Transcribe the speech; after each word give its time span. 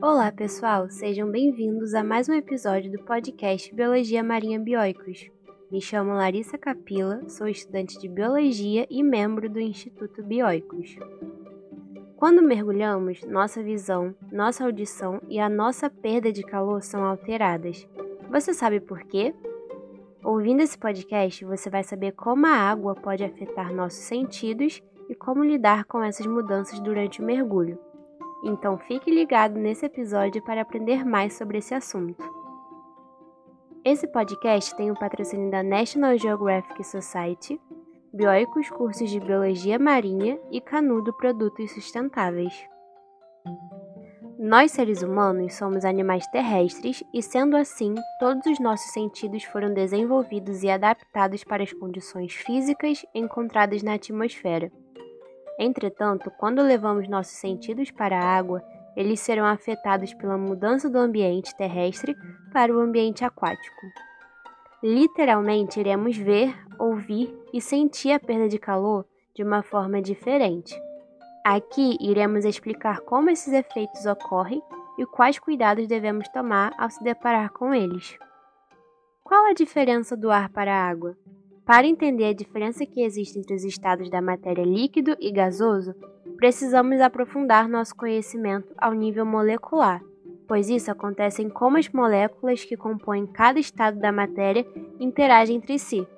Olá, 0.00 0.30
pessoal! 0.30 0.88
Sejam 0.88 1.28
bem-vindos 1.28 1.92
a 1.92 2.04
mais 2.04 2.28
um 2.28 2.32
episódio 2.32 2.88
do 2.92 3.02
podcast 3.02 3.74
Biologia 3.74 4.22
Marinha 4.22 4.60
Bioicos. 4.60 5.28
Me 5.72 5.80
chamo 5.80 6.12
Larissa 6.12 6.56
Capila, 6.56 7.28
sou 7.28 7.48
estudante 7.48 7.98
de 7.98 8.08
Biologia 8.08 8.86
e 8.88 9.02
membro 9.02 9.50
do 9.50 9.58
Instituto 9.58 10.22
Bioicos. 10.22 10.94
Quando 12.14 12.40
mergulhamos, 12.40 13.24
nossa 13.24 13.60
visão, 13.60 14.14
nossa 14.30 14.64
audição 14.64 15.20
e 15.28 15.40
a 15.40 15.48
nossa 15.48 15.90
perda 15.90 16.32
de 16.32 16.44
calor 16.44 16.80
são 16.80 17.04
alteradas. 17.04 17.84
Você 18.30 18.54
sabe 18.54 18.78
por 18.78 19.00
quê? 19.00 19.34
Ouvindo 20.22 20.62
esse 20.62 20.78
podcast, 20.78 21.44
você 21.44 21.68
vai 21.68 21.82
saber 21.82 22.12
como 22.12 22.46
a 22.46 22.50
água 22.54 22.94
pode 22.94 23.24
afetar 23.24 23.74
nossos 23.74 24.04
sentidos 24.04 24.80
e 25.08 25.14
como 25.16 25.42
lidar 25.42 25.86
com 25.86 26.00
essas 26.00 26.26
mudanças 26.26 26.78
durante 26.78 27.20
o 27.20 27.24
mergulho. 27.24 27.87
Então 28.42 28.78
fique 28.78 29.10
ligado 29.10 29.58
nesse 29.58 29.86
episódio 29.86 30.42
para 30.42 30.62
aprender 30.62 31.04
mais 31.04 31.34
sobre 31.34 31.58
esse 31.58 31.74
assunto. 31.74 32.22
Esse 33.84 34.06
podcast 34.06 34.76
tem 34.76 34.90
o 34.90 34.98
patrocínio 34.98 35.50
da 35.50 35.62
National 35.62 36.16
Geographic 36.18 36.84
Society, 36.84 37.60
Bioicos 38.12 38.68
Cursos 38.70 39.10
de 39.10 39.20
Biologia 39.20 39.78
Marinha 39.78 40.38
e 40.50 40.60
Canudo 40.60 41.12
Produtos 41.12 41.72
Sustentáveis. 41.72 42.52
Nós, 44.38 44.70
seres 44.70 45.02
humanos, 45.02 45.54
somos 45.54 45.84
animais 45.84 46.24
terrestres 46.28 47.02
e, 47.12 47.20
sendo 47.20 47.56
assim, 47.56 47.94
todos 48.20 48.46
os 48.46 48.60
nossos 48.60 48.92
sentidos 48.92 49.42
foram 49.44 49.74
desenvolvidos 49.74 50.62
e 50.62 50.70
adaptados 50.70 51.42
para 51.42 51.64
as 51.64 51.72
condições 51.72 52.34
físicas 52.34 53.04
encontradas 53.12 53.82
na 53.82 53.94
atmosfera. 53.94 54.70
Entretanto, 55.58 56.30
quando 56.38 56.62
levamos 56.62 57.08
nossos 57.08 57.34
sentidos 57.34 57.90
para 57.90 58.16
a 58.16 58.36
água, 58.38 58.62
eles 58.96 59.20
serão 59.20 59.44
afetados 59.44 60.14
pela 60.14 60.38
mudança 60.38 60.88
do 60.88 60.98
ambiente 60.98 61.56
terrestre 61.56 62.16
para 62.52 62.74
o 62.74 62.78
ambiente 62.78 63.24
aquático. 63.24 63.86
Literalmente, 64.82 65.80
iremos 65.80 66.16
ver, 66.16 66.56
ouvir 66.78 67.36
e 67.52 67.60
sentir 67.60 68.12
a 68.12 68.20
perda 68.20 68.48
de 68.48 68.58
calor 68.58 69.04
de 69.34 69.42
uma 69.42 69.62
forma 69.62 70.00
diferente. 70.00 70.80
Aqui 71.44 71.96
iremos 72.00 72.44
explicar 72.44 73.00
como 73.00 73.30
esses 73.30 73.52
efeitos 73.52 74.06
ocorrem 74.06 74.62
e 74.98 75.06
quais 75.06 75.38
cuidados 75.38 75.86
devemos 75.88 76.28
tomar 76.28 76.72
ao 76.78 76.90
se 76.90 77.02
deparar 77.02 77.50
com 77.50 77.74
eles. 77.74 78.18
Qual 79.24 79.46
a 79.46 79.52
diferença 79.52 80.16
do 80.16 80.30
ar 80.30 80.48
para 80.48 80.72
a 80.72 80.88
água? 80.88 81.16
Para 81.68 81.86
entender 81.86 82.24
a 82.24 82.32
diferença 82.32 82.86
que 82.86 83.02
existe 83.02 83.38
entre 83.38 83.54
os 83.54 83.62
estados 83.62 84.08
da 84.08 84.22
matéria 84.22 84.64
líquido 84.64 85.14
e 85.20 85.30
gasoso, 85.30 85.94
precisamos 86.38 86.98
aprofundar 86.98 87.68
nosso 87.68 87.94
conhecimento 87.94 88.72
ao 88.78 88.94
nível 88.94 89.26
molecular, 89.26 90.02
pois 90.48 90.70
isso 90.70 90.90
acontece 90.90 91.42
em 91.42 91.50
como 91.50 91.76
as 91.76 91.86
moléculas 91.90 92.64
que 92.64 92.74
compõem 92.74 93.26
cada 93.26 93.60
estado 93.60 93.98
da 93.98 94.10
matéria 94.10 94.66
interagem 94.98 95.56
entre 95.56 95.78
si, 95.78 96.08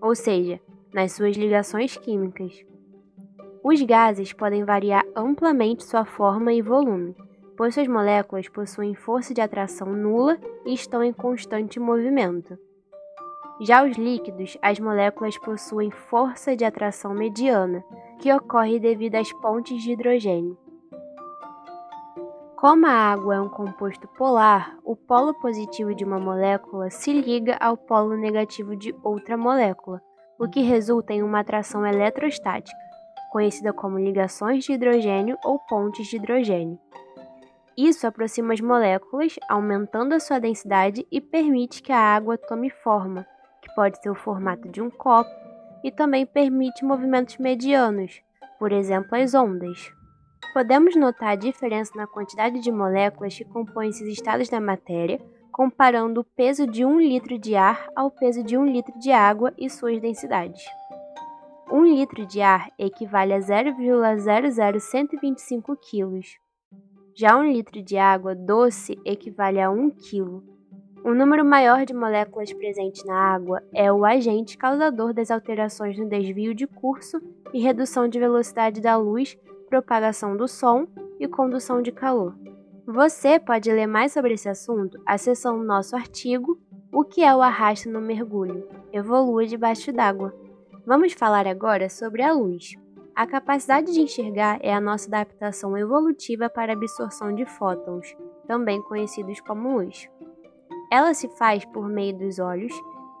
ou 0.00 0.14
seja, 0.14 0.60
nas 0.94 1.10
suas 1.10 1.36
ligações 1.36 1.96
químicas. 1.96 2.64
Os 3.64 3.82
gases 3.82 4.32
podem 4.32 4.62
variar 4.62 5.04
amplamente 5.16 5.82
sua 5.82 6.04
forma 6.04 6.52
e 6.52 6.62
volume, 6.62 7.16
pois 7.56 7.74
suas 7.74 7.88
moléculas 7.88 8.48
possuem 8.48 8.94
força 8.94 9.34
de 9.34 9.40
atração 9.40 9.92
nula 9.92 10.38
e 10.64 10.72
estão 10.72 11.02
em 11.02 11.12
constante 11.12 11.80
movimento. 11.80 12.56
Já 13.62 13.84
os 13.84 13.98
líquidos, 13.98 14.56
as 14.62 14.80
moléculas 14.80 15.36
possuem 15.36 15.90
força 15.90 16.56
de 16.56 16.64
atração 16.64 17.12
mediana, 17.12 17.84
que 18.18 18.32
ocorre 18.32 18.78
devido 18.78 19.16
às 19.16 19.30
pontes 19.34 19.82
de 19.82 19.92
hidrogênio. 19.92 20.56
Como 22.56 22.86
a 22.86 22.90
água 22.90 23.34
é 23.34 23.40
um 23.40 23.50
composto 23.50 24.08
polar, 24.08 24.78
o 24.82 24.96
polo 24.96 25.34
positivo 25.34 25.94
de 25.94 26.04
uma 26.04 26.18
molécula 26.18 26.88
se 26.88 27.12
liga 27.12 27.56
ao 27.60 27.76
polo 27.76 28.16
negativo 28.16 28.74
de 28.74 28.94
outra 29.02 29.36
molécula, 29.36 30.00
o 30.38 30.48
que 30.48 30.62
resulta 30.62 31.12
em 31.12 31.22
uma 31.22 31.40
atração 31.40 31.86
eletrostática, 31.86 32.78
conhecida 33.30 33.74
como 33.74 33.98
ligações 33.98 34.64
de 34.64 34.72
hidrogênio 34.72 35.36
ou 35.44 35.58
pontes 35.58 36.06
de 36.06 36.16
hidrogênio. 36.16 36.78
Isso 37.76 38.06
aproxima 38.06 38.54
as 38.54 38.60
moléculas, 38.60 39.36
aumentando 39.48 40.14
a 40.14 40.20
sua 40.20 40.38
densidade 40.38 41.06
e 41.10 41.20
permite 41.20 41.82
que 41.82 41.92
a 41.92 41.98
água 41.98 42.36
tome 42.36 42.68
forma, 42.68 43.26
que 43.70 43.76
pode 43.76 44.02
ser 44.02 44.10
o 44.10 44.14
formato 44.14 44.68
de 44.68 44.82
um 44.82 44.90
copo, 44.90 45.30
e 45.82 45.90
também 45.90 46.26
permite 46.26 46.84
movimentos 46.84 47.38
medianos, 47.38 48.20
por 48.58 48.70
exemplo, 48.72 49.16
as 49.16 49.32
ondas. 49.32 49.90
Podemos 50.52 50.94
notar 50.96 51.30
a 51.30 51.36
diferença 51.36 51.92
na 51.96 52.06
quantidade 52.06 52.60
de 52.60 52.70
moléculas 52.72 53.34
que 53.34 53.44
compõem 53.44 53.88
esses 53.88 54.08
estados 54.08 54.48
da 54.48 54.60
matéria, 54.60 55.20
comparando 55.52 56.20
o 56.20 56.24
peso 56.24 56.66
de 56.66 56.84
1 56.84 57.00
litro 57.00 57.38
de 57.38 57.56
ar 57.56 57.88
ao 57.94 58.10
peso 58.10 58.42
de 58.42 58.58
1 58.58 58.66
litro 58.66 58.98
de 58.98 59.12
água 59.12 59.54
e 59.56 59.70
suas 59.70 60.00
densidades. 60.00 60.64
1 61.70 61.84
litro 61.84 62.26
de 62.26 62.42
ar 62.42 62.68
equivale 62.78 63.32
a 63.32 63.38
0,00125 63.38 65.76
kg. 65.76 66.20
Já 67.14 67.36
1 67.36 67.52
litro 67.52 67.80
de 67.82 67.96
água 67.96 68.34
doce 68.34 68.98
equivale 69.04 69.60
a 69.60 69.70
1 69.70 69.90
kg. 69.90 70.49
Um 71.02 71.14
número 71.14 71.42
maior 71.44 71.86
de 71.86 71.94
moléculas 71.94 72.52
presentes 72.52 73.02
na 73.04 73.14
água 73.14 73.62
é 73.72 73.90
o 73.90 74.04
agente 74.04 74.58
causador 74.58 75.14
das 75.14 75.30
alterações 75.30 75.96
no 75.98 76.06
desvio 76.06 76.54
de 76.54 76.66
curso 76.66 77.18
e 77.54 77.60
redução 77.60 78.06
de 78.06 78.18
velocidade 78.18 78.82
da 78.82 78.98
luz, 78.98 79.38
propagação 79.68 80.36
do 80.36 80.46
som 80.46 80.86
e 81.18 81.26
condução 81.26 81.80
de 81.80 81.90
calor. 81.90 82.36
Você 82.86 83.38
pode 83.38 83.72
ler 83.72 83.86
mais 83.86 84.12
sobre 84.12 84.34
esse 84.34 84.48
assunto 84.48 85.00
acessando 85.06 85.64
nosso 85.64 85.96
artigo 85.96 86.60
O 86.92 87.02
que 87.04 87.22
é 87.22 87.34
o 87.34 87.40
arrasto 87.40 87.88
no 87.88 88.00
mergulho? 88.00 88.68
Evolua 88.92 89.46
debaixo 89.46 89.92
d'água. 89.92 90.34
Vamos 90.84 91.12
falar 91.14 91.46
agora 91.46 91.88
sobre 91.88 92.22
a 92.22 92.32
luz. 92.32 92.74
A 93.14 93.26
capacidade 93.26 93.92
de 93.92 94.00
enxergar 94.00 94.58
é 94.60 94.74
a 94.74 94.80
nossa 94.80 95.08
adaptação 95.08 95.76
evolutiva 95.78 96.50
para 96.50 96.72
a 96.72 96.76
absorção 96.76 97.34
de 97.34 97.46
fótons, 97.46 98.14
também 98.46 98.82
conhecidos 98.82 99.40
como 99.40 99.76
luz. 99.76 100.10
Ela 100.90 101.14
se 101.14 101.28
faz 101.28 101.64
por 101.64 101.88
meio 101.88 102.18
dos 102.18 102.40
olhos 102.40 102.72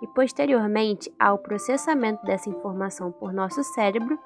e 0.02 0.06
posteriormente 0.06 1.12
ao 1.18 1.38
processamento 1.38 2.24
dessa 2.24 2.50
informação 2.50 3.12
por 3.12 3.32
nosso 3.32 3.62
cérebro, 3.62 4.18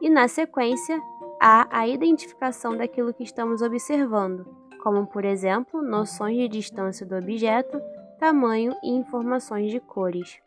e 0.00 0.10
na 0.10 0.26
sequência 0.26 1.00
há 1.40 1.68
a 1.70 1.86
identificação 1.86 2.76
daquilo 2.76 3.14
que 3.14 3.22
estamos 3.22 3.62
observando, 3.62 4.46
como 4.82 5.06
por 5.06 5.24
exemplo 5.24 5.82
noções 5.82 6.36
de 6.36 6.48
distância 6.48 7.06
do 7.06 7.14
objeto, 7.16 7.80
tamanho 8.18 8.74
e 8.82 8.90
informações 8.90 9.70
de 9.70 9.78
cores. 9.78 10.40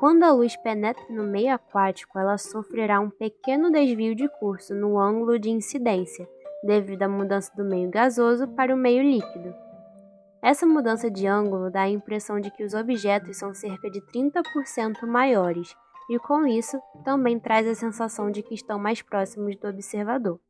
Quando 0.00 0.22
a 0.22 0.32
luz 0.32 0.56
penetra 0.56 1.04
no 1.10 1.24
meio 1.24 1.54
aquático, 1.54 2.18
ela 2.18 2.38
sofrerá 2.38 3.00
um 3.00 3.10
pequeno 3.10 3.70
desvio 3.70 4.14
de 4.14 4.28
curso 4.38 4.74
no 4.74 4.98
ângulo 4.98 5.38
de 5.38 5.50
incidência, 5.50 6.28
devido 6.62 7.02
à 7.02 7.08
mudança 7.08 7.52
do 7.56 7.64
meio 7.64 7.90
gasoso 7.90 8.48
para 8.48 8.74
o 8.74 8.78
meio 8.78 9.02
líquido. 9.02 9.67
Essa 10.42 10.66
mudança 10.66 11.10
de 11.10 11.26
ângulo 11.26 11.70
dá 11.70 11.82
a 11.82 11.88
impressão 11.88 12.40
de 12.40 12.50
que 12.50 12.64
os 12.64 12.72
objetos 12.72 13.36
são 13.36 13.52
cerca 13.52 13.90
de 13.90 14.00
30% 14.00 15.06
maiores, 15.06 15.74
e 16.08 16.18
com 16.18 16.46
isso 16.46 16.80
também 17.04 17.38
traz 17.38 17.66
a 17.66 17.74
sensação 17.74 18.30
de 18.30 18.42
que 18.42 18.54
estão 18.54 18.78
mais 18.78 19.02
próximos 19.02 19.56
do 19.56 19.68
observador. 19.68 20.40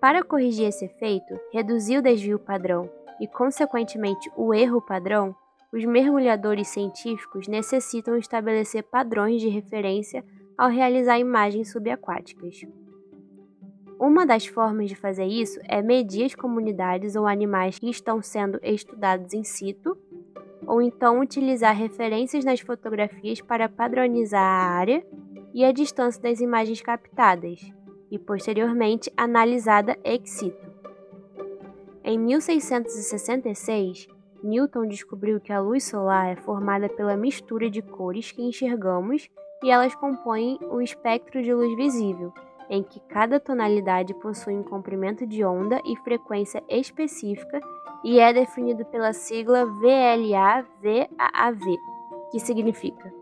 Para 0.00 0.22
corrigir 0.22 0.68
esse 0.68 0.84
efeito, 0.84 1.38
reduzir 1.52 1.98
o 1.98 2.02
desvio 2.02 2.38
padrão 2.38 2.88
e, 3.20 3.26
consequentemente, 3.26 4.30
o 4.36 4.54
erro 4.54 4.80
padrão, 4.80 5.34
os 5.72 5.84
mergulhadores 5.84 6.68
científicos 6.68 7.48
necessitam 7.48 8.16
estabelecer 8.16 8.84
padrões 8.84 9.40
de 9.40 9.48
referência 9.48 10.24
ao 10.56 10.70
realizar 10.70 11.18
imagens 11.18 11.72
subaquáticas. 11.72 12.60
Uma 13.98 14.26
das 14.26 14.46
formas 14.46 14.90
de 14.90 14.94
fazer 14.94 15.24
isso 15.24 15.58
é 15.64 15.80
medir 15.80 16.26
as 16.26 16.34
comunidades 16.34 17.16
ou 17.16 17.26
animais 17.26 17.78
que 17.78 17.88
estão 17.88 18.20
sendo 18.20 18.60
estudados 18.62 19.32
in 19.32 19.42
situ, 19.42 19.96
ou 20.66 20.82
então 20.82 21.20
utilizar 21.20 21.74
referências 21.74 22.44
nas 22.44 22.60
fotografias 22.60 23.40
para 23.40 23.68
padronizar 23.68 24.42
a 24.42 24.68
área 24.68 25.06
e 25.54 25.64
a 25.64 25.72
distância 25.72 26.20
das 26.20 26.40
imagens 26.40 26.82
captadas, 26.82 27.72
e 28.10 28.18
posteriormente 28.18 29.10
analisada 29.16 29.96
ex 30.04 30.30
situ. 30.30 30.70
Em 32.04 32.18
1666, 32.18 34.08
Newton 34.44 34.86
descobriu 34.86 35.40
que 35.40 35.52
a 35.52 35.60
luz 35.60 35.84
solar 35.84 36.32
é 36.32 36.36
formada 36.36 36.88
pela 36.88 37.16
mistura 37.16 37.70
de 37.70 37.80
cores 37.80 38.30
que 38.30 38.42
enxergamos 38.42 39.28
e 39.64 39.70
elas 39.70 39.94
compõem 39.94 40.58
o 40.70 40.82
espectro 40.82 41.42
de 41.42 41.52
luz 41.54 41.74
visível, 41.74 42.32
em 42.68 42.82
que 42.82 43.00
cada 43.00 43.38
tonalidade 43.38 44.14
possui 44.14 44.54
um 44.54 44.62
comprimento 44.62 45.26
de 45.26 45.44
onda 45.44 45.80
e 45.84 45.96
frequência 45.96 46.62
específica 46.68 47.60
e 48.04 48.20
é 48.20 48.32
definido 48.32 48.84
pela 48.86 49.12
sigla 49.12 49.64
VLA-VAAV, 49.66 51.60
que 52.30 52.38
significa 52.40 53.12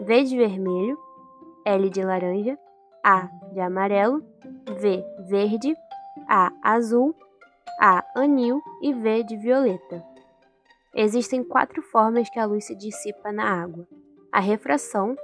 V 0.00 0.24
de 0.24 0.36
vermelho, 0.36 0.98
L 1.64 1.90
de 1.90 2.02
laranja, 2.02 2.58
A 3.04 3.28
de 3.52 3.60
amarelo, 3.60 4.22
V 4.80 5.04
verde, 5.28 5.74
A 6.28 6.52
azul, 6.62 7.14
A. 7.80 8.04
Anil 8.14 8.60
e 8.82 8.92
V 8.92 9.22
de 9.24 9.36
violeta. 9.36 10.04
Existem 10.94 11.44
quatro 11.44 11.82
formas 11.82 12.30
que 12.30 12.38
a 12.38 12.46
luz 12.46 12.66
se 12.66 12.74
dissipa 12.74 13.30
na 13.30 13.62
água: 13.62 13.86
a 14.32 14.40
refração, 14.40 15.16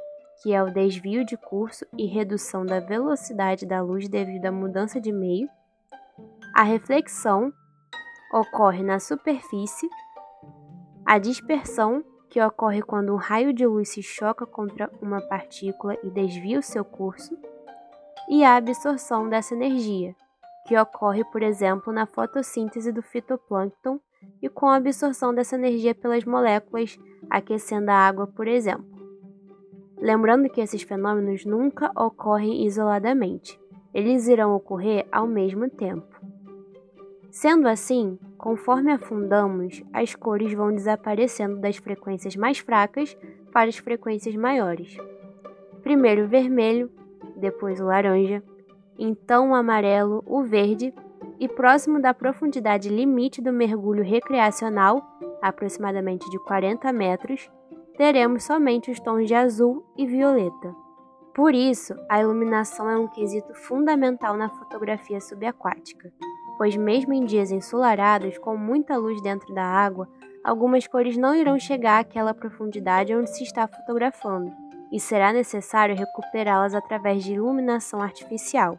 que 0.42 0.52
é 0.52 0.60
o 0.60 0.72
desvio 0.72 1.24
de 1.24 1.36
curso 1.36 1.86
e 1.96 2.04
redução 2.04 2.66
da 2.66 2.80
velocidade 2.80 3.64
da 3.64 3.80
luz 3.80 4.08
devido 4.08 4.46
à 4.46 4.52
mudança 4.52 5.00
de 5.00 5.12
meio, 5.12 5.48
a 6.54 6.64
reflexão 6.64 7.52
ocorre 8.32 8.82
na 8.82 8.98
superfície, 8.98 9.88
a 11.06 11.18
dispersão, 11.18 12.04
que 12.28 12.42
ocorre 12.42 12.82
quando 12.82 13.12
um 13.12 13.16
raio 13.16 13.52
de 13.52 13.66
luz 13.66 13.90
se 13.90 14.02
choca 14.02 14.44
contra 14.44 14.90
uma 15.00 15.20
partícula 15.20 15.96
e 16.02 16.10
desvia 16.10 16.58
o 16.58 16.62
seu 16.62 16.84
curso, 16.84 17.38
e 18.28 18.42
a 18.42 18.56
absorção 18.56 19.28
dessa 19.28 19.54
energia, 19.54 20.16
que 20.66 20.76
ocorre, 20.76 21.24
por 21.24 21.42
exemplo, 21.42 21.92
na 21.92 22.06
fotossíntese 22.06 22.90
do 22.90 23.02
fitoplâncton 23.02 24.00
e 24.40 24.48
com 24.48 24.66
a 24.66 24.76
absorção 24.76 25.34
dessa 25.34 25.54
energia 25.54 25.94
pelas 25.94 26.24
moléculas 26.24 26.98
aquecendo 27.30 27.90
a 27.90 27.94
água, 27.94 28.26
por 28.26 28.48
exemplo. 28.48 28.91
Lembrando 30.02 30.50
que 30.50 30.60
esses 30.60 30.82
fenômenos 30.82 31.44
nunca 31.44 31.88
ocorrem 31.94 32.66
isoladamente, 32.66 33.56
eles 33.94 34.26
irão 34.26 34.52
ocorrer 34.52 35.06
ao 35.12 35.28
mesmo 35.28 35.70
tempo. 35.70 36.20
Sendo 37.30 37.68
assim, 37.68 38.18
conforme 38.36 38.90
afundamos, 38.90 39.80
as 39.92 40.12
cores 40.12 40.52
vão 40.54 40.74
desaparecendo 40.74 41.60
das 41.60 41.76
frequências 41.76 42.34
mais 42.34 42.58
fracas 42.58 43.16
para 43.52 43.68
as 43.68 43.78
frequências 43.78 44.34
maiores. 44.34 44.96
Primeiro 45.84 46.24
o 46.24 46.28
vermelho, 46.28 46.90
depois 47.36 47.80
o 47.80 47.84
laranja, 47.84 48.42
então 48.98 49.52
o 49.52 49.54
amarelo, 49.54 50.20
o 50.26 50.42
verde 50.42 50.92
e 51.38 51.46
próximo 51.46 52.02
da 52.02 52.12
profundidade 52.12 52.88
limite 52.88 53.40
do 53.40 53.52
mergulho 53.52 54.02
recreacional, 54.02 55.00
aproximadamente 55.40 56.28
de 56.28 56.40
40 56.40 56.92
metros, 56.92 57.48
teremos 57.96 58.44
somente 58.44 58.90
os 58.90 58.98
tons 59.00 59.26
de 59.26 59.34
azul 59.34 59.84
e 59.96 60.06
violeta. 60.06 60.74
Por 61.34 61.54
isso, 61.54 61.94
a 62.08 62.20
iluminação 62.20 62.90
é 62.90 62.96
um 62.96 63.08
quesito 63.08 63.54
fundamental 63.54 64.36
na 64.36 64.50
fotografia 64.50 65.20
subaquática, 65.20 66.12
pois, 66.58 66.76
mesmo 66.76 67.12
em 67.12 67.24
dias 67.24 67.50
ensolarados 67.50 68.36
com 68.38 68.56
muita 68.56 68.96
luz 68.96 69.20
dentro 69.22 69.54
da 69.54 69.64
água, 69.64 70.08
algumas 70.44 70.86
cores 70.86 71.16
não 71.16 71.34
irão 71.34 71.58
chegar 71.58 72.00
àquela 72.00 72.34
profundidade 72.34 73.14
onde 73.14 73.30
se 73.30 73.42
está 73.42 73.66
fotografando, 73.66 74.52
e 74.92 75.00
será 75.00 75.32
necessário 75.32 75.96
recuperá-las 75.96 76.74
através 76.74 77.24
de 77.24 77.32
iluminação 77.32 78.02
artificial. 78.02 78.78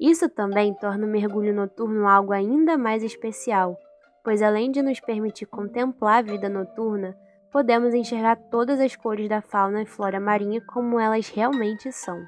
Isso 0.00 0.28
também 0.28 0.74
torna 0.74 1.06
o 1.06 1.10
mergulho 1.10 1.54
noturno 1.54 2.08
algo 2.08 2.32
ainda 2.32 2.76
mais 2.76 3.02
especial, 3.02 3.76
pois 4.24 4.42
além 4.42 4.70
de 4.70 4.82
nos 4.82 5.00
permitir 5.00 5.46
contemplar 5.46 6.18
a 6.18 6.22
vida 6.22 6.48
noturna, 6.48 7.16
podemos 7.52 7.94
enxergar 7.94 8.36
todas 8.36 8.80
as 8.80 8.94
cores 8.96 9.28
da 9.28 9.40
fauna 9.40 9.82
e 9.82 9.86
flora 9.86 10.20
marinha 10.20 10.60
como 10.60 10.98
elas 10.98 11.28
realmente 11.28 11.90
são. 11.92 12.24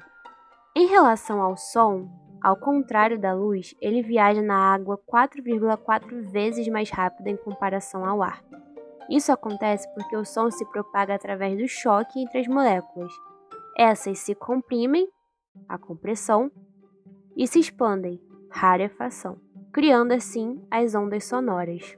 Em 0.75 0.87
relação 0.87 1.41
ao 1.41 1.57
som, 1.57 2.09
ao 2.41 2.55
contrário 2.55 3.19
da 3.19 3.33
luz, 3.33 3.75
ele 3.79 4.01
viaja 4.01 4.41
na 4.41 4.73
água 4.73 4.97
4,4 4.97 6.31
vezes 6.31 6.67
mais 6.67 6.89
rápido 6.89 7.27
em 7.27 7.37
comparação 7.37 8.05
ao 8.05 8.23
ar. 8.23 8.43
Isso 9.09 9.31
acontece 9.31 9.87
porque 9.93 10.15
o 10.15 10.25
som 10.25 10.49
se 10.49 10.65
propaga 10.65 11.13
através 11.13 11.57
do 11.57 11.67
choque 11.67 12.19
entre 12.19 12.39
as 12.39 12.47
moléculas. 12.47 13.11
Essas 13.77 14.19
se 14.19 14.33
comprimem, 14.33 15.07
a 15.67 15.77
compressão, 15.77 16.49
e 17.35 17.45
se 17.47 17.59
expandem, 17.59 18.21
rarefação, 18.49 19.37
criando 19.71 20.13
assim 20.13 20.65
as 20.71 20.95
ondas 20.95 21.25
sonoras. 21.25 21.97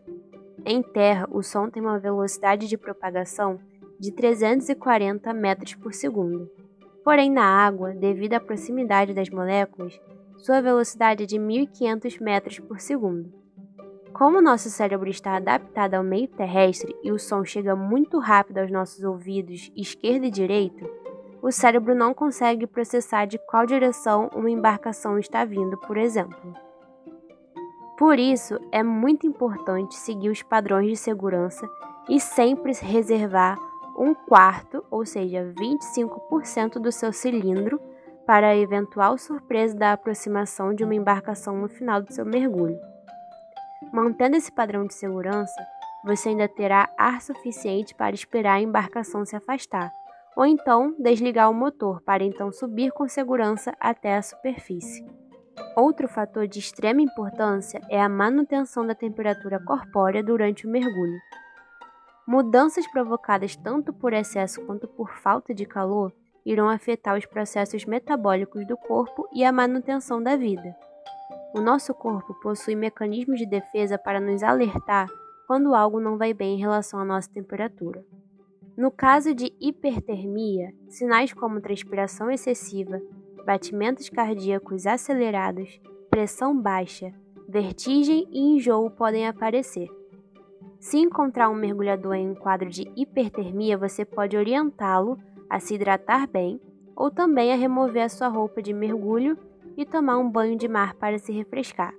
Em 0.66 0.82
terra, 0.82 1.28
o 1.30 1.44
som 1.44 1.70
tem 1.70 1.82
uma 1.82 2.00
velocidade 2.00 2.68
de 2.68 2.78
propagação 2.78 3.60
de 4.00 4.12
340 4.12 5.34
metros 5.34 5.76
por 5.76 5.94
segundo. 5.94 6.50
Porém, 7.04 7.30
na 7.30 7.44
água, 7.44 7.94
devido 7.94 8.36
à 8.36 8.40
proximidade 8.40 9.14
das 9.14 9.30
moléculas, 9.30 10.00
sua 10.38 10.62
velocidade 10.62 11.24
é 11.24 11.26
de 11.26 11.38
1500 11.38 12.18
metros 12.20 12.60
por 12.60 12.80
segundo. 12.80 13.30
Como 14.14 14.42
nosso 14.42 14.70
cérebro 14.70 15.10
está 15.10 15.36
adaptado 15.36 15.96
ao 15.96 16.04
meio 16.04 16.28
terrestre 16.28 16.96
e 17.04 17.12
o 17.12 17.20
som 17.20 17.44
chega 17.44 17.76
muito 17.76 18.20
rápido 18.20 18.60
aos 18.60 18.72
nossos 18.72 19.04
ouvidos 19.04 19.72
esquerdo 19.76 20.26
e 20.26 20.32
direito, 20.32 20.88
o 21.42 21.52
cérebro 21.52 21.94
não 21.94 22.14
consegue 22.14 22.66
processar 22.66 23.26
de 23.26 23.38
qual 23.38 23.66
direção 23.66 24.30
uma 24.34 24.50
embarcação 24.50 25.20
está 25.20 25.44
vindo, 25.44 25.78
por 25.78 25.98
exemplo. 25.98 26.54
Por 27.98 28.18
isso, 28.18 28.60
é 28.72 28.82
muito 28.82 29.28
importante 29.28 29.96
seguir 29.96 30.30
os 30.30 30.42
padrões 30.42 30.88
de 30.88 30.98
segurança 30.98 31.68
e 32.10 32.20
sempre 32.20 32.74
reservar 32.74 33.58
um 33.98 34.14
quarto, 34.14 34.84
ou 34.90 35.06
seja, 35.06 35.54
25% 35.60 36.80
do 36.80 36.92
seu 36.92 37.14
cilindro, 37.14 37.80
para 38.26 38.48
a 38.48 38.56
eventual 38.56 39.18
surpresa 39.18 39.76
da 39.76 39.94
aproximação 39.94 40.74
de 40.74 40.84
uma 40.84 40.96
embarcação 40.96 41.58
no 41.58 41.68
final 41.68 42.02
do 42.02 42.12
seu 42.12 42.26
mergulho. 42.26 42.80
Mantendo 43.92 44.38
esse 44.38 44.52
padrão 44.52 44.88
de 44.88 44.94
segurança, 44.94 45.62
você 46.04 46.30
ainda 46.30 46.48
terá 46.48 46.90
ar 46.98 47.22
suficiente 47.22 47.94
para 47.94 48.16
esperar 48.16 48.56
a 48.56 48.62
embarcação 48.62 49.26
se 49.26 49.36
afastar, 49.36 49.92
ou 50.36 50.46
então 50.46 50.96
desligar 50.98 51.50
o 51.50 51.54
motor 51.54 52.02
para 52.02 52.24
então 52.24 52.52
subir 52.52 52.92
com 52.92 53.08
segurança 53.08 53.74
até 53.80 54.16
a 54.16 54.22
superfície. 54.22 55.23
Outro 55.76 56.08
fator 56.08 56.48
de 56.48 56.60
extrema 56.60 57.02
importância 57.02 57.82
é 57.90 58.02
a 58.02 58.10
manutenção 58.10 58.86
da 58.86 58.94
temperatura 58.94 59.60
corpórea 59.60 60.24
durante 60.24 60.68
o 60.68 60.70
mergulho. 60.70 61.20
Mudanças 62.28 62.88
provocadas 62.88 63.56
tanto 63.56 63.92
por 63.92 64.14
excesso 64.14 64.66
quanto 64.66 64.88
por 64.88 65.14
falta 65.16 65.54
de 65.54 65.66
calor 65.66 66.14
irão 66.46 66.70
afetar 66.70 67.18
os 67.18 67.26
processos 67.26 67.86
metabólicos 67.86 68.66
do 68.68 68.78
corpo 68.78 69.28
e 69.34 69.44
a 69.44 69.52
manutenção 69.52 70.22
da 70.22 70.36
vida. 70.36 70.76
O 71.54 71.62
nosso 71.62 71.94
corpo 71.94 72.34
possui 72.42 72.76
mecanismos 72.76 73.40
de 73.40 73.46
defesa 73.46 73.98
para 73.98 74.20
nos 74.20 74.42
alertar 74.42 75.08
quando 75.48 75.76
algo 75.76 76.00
não 76.00 76.18
vai 76.18 76.34
bem 76.34 76.56
em 76.56 76.60
relação 76.60 77.00
à 77.00 77.06
nossa 77.06 77.30
temperatura. 77.30 78.04
No 78.76 78.90
caso 78.90 79.36
de 79.36 79.54
hipertermia, 79.60 80.74
sinais 80.90 81.32
como 81.32 81.62
transpiração 81.62 82.32
excessiva, 82.32 83.00
batimentos 83.46 84.10
cardíacos 84.10 84.86
acelerados, 84.88 85.80
pressão 86.10 86.60
baixa, 86.60 87.14
vertigem 87.48 88.28
e 88.32 88.56
enjoo 88.56 88.90
podem 88.90 89.28
aparecer. 89.28 89.90
Se 90.80 90.98
encontrar 90.98 91.50
um 91.50 91.56
mergulhador 91.56 92.16
em 92.16 92.30
um 92.30 92.36
quadro 92.36 92.70
de 92.70 92.92
hipertermia, 92.96 93.78
você 93.78 94.04
pode 94.04 94.36
orientá-lo 94.36 95.18
a 95.50 95.60
se 95.60 95.76
hidratar 95.76 96.28
bem 96.28 96.60
ou 96.96 97.10
também 97.10 97.54
a 97.54 97.56
remover 97.56 98.04
a 98.04 98.10
sua 98.10 98.28
roupa 98.28 98.62
de 98.62 98.74
mergulho 98.74 99.38
e 99.78 99.86
tomar 99.86 100.18
um 100.18 100.30
banho 100.30 100.58
de 100.58 100.68
mar 100.68 100.94
para 100.96 101.18
se 101.18 101.32
refrescar. 101.32 101.94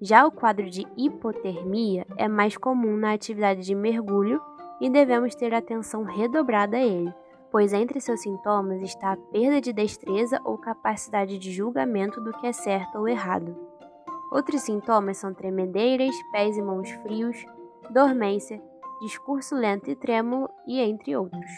Já 0.00 0.26
o 0.26 0.30
quadro 0.30 0.68
de 0.70 0.86
hipotermia 0.96 2.06
é 2.16 2.26
mais 2.26 2.56
comum 2.56 2.96
na 2.96 3.12
atividade 3.12 3.62
de 3.62 3.74
mergulho 3.74 4.40
e 4.80 4.88
devemos 4.88 5.34
ter 5.34 5.52
atenção 5.52 6.04
redobrada 6.04 6.76
a 6.78 6.84
ele, 6.84 7.12
pois 7.50 7.72
entre 7.72 8.00
seus 8.00 8.22
sintomas 8.22 8.82
está 8.82 9.12
a 9.12 9.16
perda 9.16 9.60
de 9.60 9.72
destreza 9.72 10.40
ou 10.44 10.56
capacidade 10.58 11.38
de 11.38 11.52
julgamento 11.52 12.20
do 12.20 12.32
que 12.32 12.46
é 12.46 12.52
certo 12.52 12.98
ou 12.98 13.08
errado. 13.08 13.56
Outros 14.30 14.62
sintomas 14.62 15.18
são 15.18 15.34
tremedeiras, 15.34 16.14
pés 16.30 16.56
e 16.56 16.62
mãos 16.62 16.90
frios, 17.02 17.44
dormência, 17.90 18.62
discurso 19.00 19.56
lento 19.56 19.90
e 19.90 19.96
trêmulo 19.96 20.48
e 20.66 20.80
entre 20.80 21.16
outros. 21.16 21.50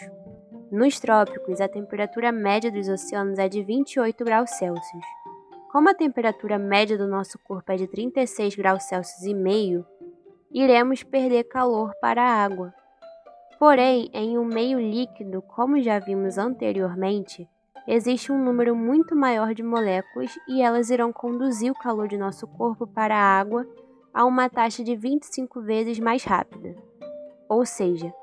Nos 0.71 0.99
trópicos, 0.99 1.61
a 1.61 1.67
temperatura 1.67 2.31
média 2.31 2.71
dos 2.71 2.89
oceanos 2.89 3.37
é 3.37 3.47
de 3.47 3.61
28 3.61 4.25
graus 4.25 4.49
Celsius. 4.51 5.05
Como 5.71 5.89
a 5.89 5.93
temperatura 5.93 6.57
média 6.57 6.97
do 6.97 7.07
nosso 7.07 7.37
corpo 7.37 7.71
é 7.71 7.75
de 7.75 7.87
36 7.87 8.55
graus 8.55 8.83
Celsius 8.83 9.23
e 9.23 9.35
meio, 9.35 9.85
iremos 10.51 11.03
perder 11.03 11.43
calor 11.43 11.93
para 12.01 12.23
a 12.23 12.43
água. 12.43 12.73
Porém, 13.63 14.09
em 14.11 14.37
um 14.37 14.43
meio 14.43 14.77
líquido, 14.77 15.41
como 15.41 15.81
já 15.81 15.97
vimos 15.97 16.37
anteriormente, 16.37 17.47
existe 17.87 18.29
um 18.29 18.43
número 18.43 18.75
muito 18.75 19.15
maior 19.15 19.53
de 19.53 19.63
moléculas 19.63 20.37
e 20.49 20.61
elas 20.61 20.89
irão 20.89 21.13
conduzir 21.13 21.71
o 21.71 21.79
calor 21.79 22.09
de 22.09 22.17
nosso 22.17 22.45
corpo 22.45 22.85
para 22.85 23.15
a 23.15 23.39
água 23.39 23.65
a 24.13 24.25
uma 24.25 24.49
taxa 24.49 24.83
de 24.83 24.97
25 24.97 25.61
vezes 25.61 25.97
mais 25.97 26.25
rápida. 26.25 26.75
Ou 27.47 27.65
seja, 27.65 28.13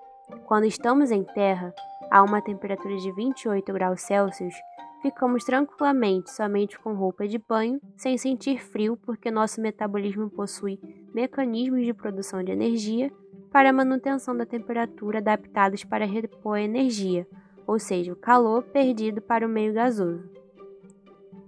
quando 0.45 0.67
estamos 0.67 1.11
em 1.11 1.25
terra, 1.25 1.75
a 2.11 2.23
uma 2.23 2.43
temperatura 2.43 2.99
de 2.99 3.11
28 3.11 3.73
graus 3.73 4.03
Celsius, 4.03 4.55
ficamos 5.01 5.43
tranquilamente 5.43 6.31
somente 6.31 6.79
com 6.79 6.93
roupa 6.93 7.27
de 7.27 7.39
banho, 7.39 7.81
sem 7.97 8.19
sentir 8.19 8.63
frio, 8.63 8.95
porque 8.95 9.31
nosso 9.31 9.59
metabolismo 9.63 10.29
possui 10.29 10.79
mecanismos 11.15 11.83
de 11.87 11.95
produção 11.95 12.45
de 12.45 12.53
energia 12.53 13.11
para 13.51 13.71
a 13.71 13.73
manutenção 13.73 14.37
da 14.37 14.47
temperatura 14.47 15.19
adaptados 15.19 15.85
para 15.85 16.07
repor 16.07 16.59
energia, 16.59 17.27
ou 17.67 17.79
seja, 17.79 18.13
o 18.13 18.17
calor 18.17 18.63
perdido 18.63 19.21
para 19.21 19.47
o 19.47 19.51
meio 19.51 19.73
gasoso. 19.73 20.23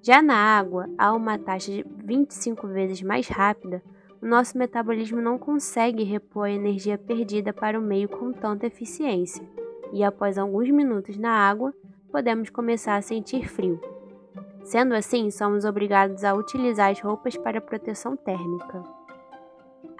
Já 0.02 0.20
na 0.20 0.34
água, 0.34 0.88
a 0.98 1.12
uma 1.12 1.38
taxa 1.38 1.70
de 1.70 1.86
25 2.04 2.66
vezes 2.68 3.02
mais 3.02 3.28
rápida, 3.28 3.82
o 4.20 4.26
nosso 4.26 4.58
metabolismo 4.58 5.20
não 5.20 5.38
consegue 5.38 6.02
repor 6.02 6.46
a 6.46 6.50
energia 6.50 6.98
perdida 6.98 7.52
para 7.52 7.78
o 7.78 7.82
meio 7.82 8.08
com 8.08 8.32
tanta 8.32 8.66
eficiência, 8.66 9.44
e 9.92 10.02
após 10.02 10.38
alguns 10.38 10.70
minutos 10.70 11.16
na 11.16 11.30
água, 11.30 11.72
podemos 12.10 12.50
começar 12.50 12.96
a 12.96 13.02
sentir 13.02 13.48
frio. 13.48 13.80
Sendo 14.64 14.94
assim, 14.94 15.30
somos 15.30 15.64
obrigados 15.64 16.24
a 16.24 16.34
utilizar 16.34 16.90
as 16.90 17.00
roupas 17.00 17.36
para 17.36 17.60
proteção 17.60 18.16
térmica. 18.16 19.01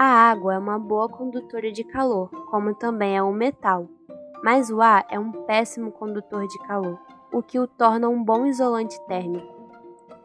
A 0.05 0.31
água 0.33 0.55
é 0.55 0.59
uma 0.59 0.81
boa 0.81 1.09
condutora 1.09 1.71
de 1.71 1.85
calor, 1.85 2.29
como 2.51 2.75
também 2.75 3.17
é 3.17 3.23
o 3.23 3.33
metal, 3.33 3.89
mas 4.43 4.69
o 4.69 4.81
ar 4.81 5.07
é 5.09 5.17
um 5.17 5.31
péssimo 5.31 5.93
condutor 5.93 6.45
de 6.49 6.59
calor, 6.67 6.99
o 7.33 7.41
que 7.41 7.57
o 7.57 7.69
torna 7.69 8.09
um 8.09 8.21
bom 8.21 8.45
isolante 8.45 9.01
térmico. 9.07 9.47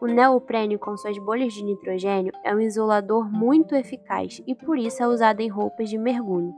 O 0.01 0.07
neoprene 0.07 0.79
com 0.79 0.97
suas 0.97 1.19
bolhas 1.19 1.53
de 1.53 1.63
nitrogênio 1.63 2.33
é 2.43 2.55
um 2.55 2.59
isolador 2.59 3.31
muito 3.31 3.75
eficaz 3.75 4.41
e 4.47 4.55
por 4.55 4.79
isso 4.79 5.03
é 5.03 5.07
usado 5.07 5.41
em 5.41 5.47
roupas 5.47 5.91
de 5.91 5.97
mergulho. 5.99 6.55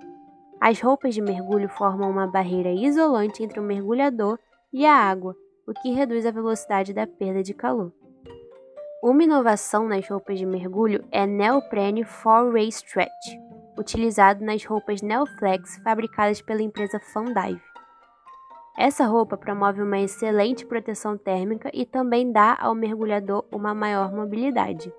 As 0.57 0.79
roupas 0.79 1.13
de 1.13 1.21
mergulho 1.21 1.67
formam 1.67 2.09
uma 2.09 2.25
barreira 2.25 2.71
isolante 2.71 3.43
entre 3.43 3.59
o 3.59 3.63
mergulhador 3.63 4.39
e 4.71 4.85
a 4.85 4.95
água, 4.95 5.35
o 5.67 5.73
que 5.73 5.91
reduz 5.91 6.25
a 6.25 6.31
velocidade 6.31 6.93
da 6.93 7.05
perda 7.05 7.43
de 7.43 7.53
calor. 7.53 7.91
Uma 9.01 9.23
inovação 9.23 9.87
nas 9.87 10.05
roupas 10.09 10.37
de 10.37 10.45
mergulho 10.45 11.05
é 11.09 11.25
neoprene 11.25 12.03
4-Way 12.03 12.67
Stretch, 12.67 13.39
utilizado 13.77 14.43
nas 14.43 14.65
roupas 14.65 15.01
Neoflex 15.01 15.77
fabricadas 15.81 16.41
pela 16.41 16.61
empresa 16.61 16.99
Fundive. 16.99 17.61
Essa 18.77 19.05
roupa 19.05 19.37
promove 19.37 19.81
uma 19.81 19.99
excelente 19.99 20.65
proteção 20.65 21.17
térmica 21.17 21.71
e 21.73 21.85
também 21.85 22.29
dá 22.29 22.57
ao 22.59 22.75
mergulhador 22.75 23.45
uma 23.53 23.73
maior 23.73 24.11
mobilidade. 24.11 24.93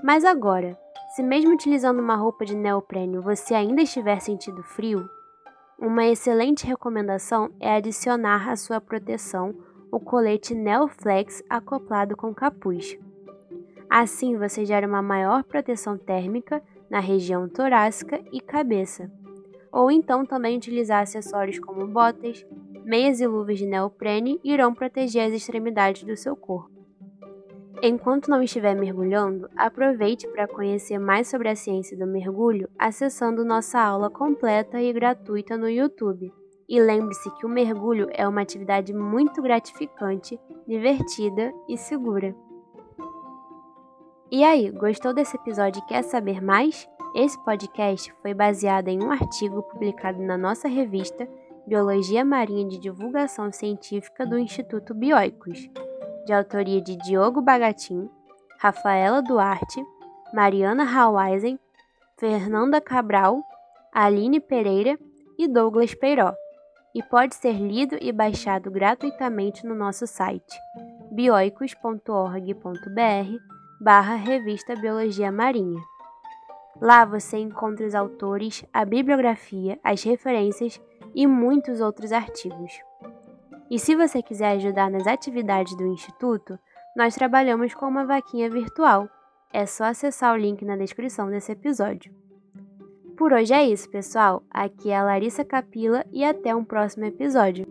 Mas 0.00 0.24
agora, 0.24 0.78
se 1.16 1.22
mesmo 1.22 1.52
utilizando 1.52 1.98
uma 1.98 2.14
roupa 2.14 2.44
de 2.44 2.54
neoprene 2.54 3.18
você 3.18 3.54
ainda 3.54 3.82
estiver 3.82 4.20
sentindo 4.20 4.62
frio, 4.62 5.04
uma 5.80 6.06
excelente 6.06 6.64
recomendação 6.64 7.50
é 7.58 7.74
adicionar 7.74 8.48
à 8.48 8.54
sua 8.54 8.80
proteção 8.80 9.52
o 9.94 10.00
colete 10.00 10.54
Neoflex 10.54 11.42
acoplado 11.48 12.16
com 12.16 12.34
capuz. 12.34 12.98
Assim 13.88 14.36
você 14.36 14.64
gera 14.64 14.88
uma 14.88 15.02
maior 15.02 15.44
proteção 15.44 15.96
térmica 15.96 16.62
na 16.90 16.98
região 16.98 17.48
torácica 17.48 18.20
e 18.32 18.40
cabeça 18.40 19.10
ou 19.74 19.90
então 19.90 20.24
também 20.24 20.56
utilizar 20.56 21.02
acessórios 21.02 21.58
como 21.58 21.84
botas, 21.88 22.46
meias 22.84 23.20
e 23.20 23.26
luvas 23.26 23.58
de 23.58 23.66
neoprene 23.66 24.40
irão 24.44 24.72
proteger 24.72 25.26
as 25.26 25.32
extremidades 25.32 26.04
do 26.04 26.16
seu 26.16 26.36
corpo. 26.36 26.70
Enquanto 27.82 28.30
não 28.30 28.40
estiver 28.40 28.76
mergulhando, 28.76 29.48
aproveite 29.56 30.28
para 30.28 30.46
conhecer 30.46 30.98
mais 30.98 31.26
sobre 31.26 31.48
a 31.48 31.56
ciência 31.56 31.98
do 31.98 32.06
mergulho 32.06 32.68
acessando 32.78 33.44
nossa 33.44 33.80
aula 33.80 34.08
completa 34.08 34.80
e 34.80 34.92
gratuita 34.92 35.56
no 35.56 35.68
YouTube. 35.68 36.32
E 36.68 36.80
lembre-se 36.80 37.30
que 37.36 37.44
o 37.44 37.48
mergulho 37.48 38.08
é 38.12 38.26
uma 38.26 38.40
atividade 38.40 38.92
muito 38.94 39.42
gratificante, 39.42 40.40
divertida 40.66 41.52
e 41.68 41.76
segura. 41.76 42.34
E 44.30 44.42
aí, 44.42 44.70
gostou 44.70 45.12
desse 45.12 45.36
episódio 45.36 45.82
e 45.82 45.86
quer 45.86 46.02
saber 46.02 46.42
mais? 46.42 46.88
Esse 47.14 47.38
podcast 47.44 48.12
foi 48.20 48.34
baseado 48.34 48.88
em 48.88 49.02
um 49.02 49.12
artigo 49.12 49.62
publicado 49.62 50.20
na 50.20 50.36
nossa 50.36 50.66
revista 50.66 51.28
Biologia 51.66 52.24
Marinha 52.24 52.66
de 52.66 52.78
Divulgação 52.78 53.52
Científica 53.52 54.26
do 54.26 54.38
Instituto 54.38 54.92
Bioicos, 54.92 55.70
de 56.26 56.32
autoria 56.32 56.80
de 56.80 56.96
Diogo 56.96 57.40
Bagatin, 57.40 58.10
Rafaela 58.58 59.22
Duarte, 59.22 59.80
Mariana 60.32 60.84
Haueisen, 60.84 61.58
Fernanda 62.18 62.80
Cabral, 62.80 63.40
Aline 63.92 64.40
Pereira 64.40 64.98
e 65.38 65.46
Douglas 65.46 65.94
Peiró, 65.94 66.34
e 66.94 67.02
pode 67.02 67.34
ser 67.34 67.54
lido 67.54 67.96
e 68.00 68.12
baixado 68.12 68.70
gratuitamente 68.70 69.66
no 69.66 69.74
nosso 69.74 70.06
site 70.06 70.56
bioicos.org.br 71.10 73.54
barra 73.80 74.14
Revista 74.14 74.74
Biologia 74.74 75.30
Marinha. 75.30 75.80
Lá 76.80 77.04
você 77.04 77.38
encontra 77.38 77.86
os 77.86 77.94
autores, 77.94 78.64
a 78.72 78.84
bibliografia, 78.84 79.78
as 79.82 80.02
referências 80.02 80.80
e 81.14 81.26
muitos 81.26 81.80
outros 81.80 82.10
artigos. 82.10 82.72
E 83.70 83.78
se 83.78 83.94
você 83.94 84.22
quiser 84.22 84.56
ajudar 84.56 84.90
nas 84.90 85.06
atividades 85.06 85.76
do 85.76 85.86
Instituto, 85.86 86.58
nós 86.96 87.14
trabalhamos 87.14 87.74
com 87.74 87.86
uma 87.86 88.04
vaquinha 88.04 88.50
virtual. 88.50 89.08
É 89.52 89.66
só 89.66 89.84
acessar 89.84 90.34
o 90.34 90.36
link 90.36 90.64
na 90.64 90.76
descrição 90.76 91.28
desse 91.28 91.52
episódio. 91.52 92.12
Por 93.16 93.32
hoje 93.32 93.54
é 93.54 93.64
isso, 93.64 93.88
pessoal. 93.88 94.42
Aqui 94.50 94.90
é 94.90 94.96
a 94.96 95.04
Larissa 95.04 95.44
Capila 95.44 96.04
e 96.12 96.24
até 96.24 96.54
um 96.54 96.64
próximo 96.64 97.04
episódio. 97.04 97.64